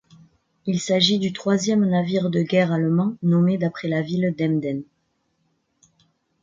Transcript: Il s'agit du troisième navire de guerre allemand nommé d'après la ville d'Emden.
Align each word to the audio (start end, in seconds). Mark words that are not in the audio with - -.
Il 0.65 0.79
s'agit 0.79 1.19
du 1.19 1.31
troisième 1.31 1.85
navire 1.87 2.31
de 2.31 2.41
guerre 2.41 2.71
allemand 2.71 3.13
nommé 3.21 3.59
d'après 3.59 3.87
la 3.87 4.01
ville 4.01 4.33
d'Emden. 4.35 4.81